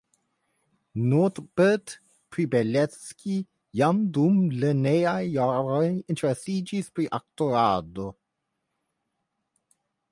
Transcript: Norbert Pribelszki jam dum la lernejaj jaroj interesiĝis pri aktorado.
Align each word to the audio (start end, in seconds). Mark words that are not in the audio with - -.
Norbert 1.09 2.01
Pribelszki 2.35 3.35
jam 3.81 3.99
dum 4.15 4.41
la 4.47 4.59
lernejaj 4.65 5.23
jaroj 5.35 5.85
interesiĝis 6.15 6.91
pri 6.99 7.09
aktorado. 7.21 8.09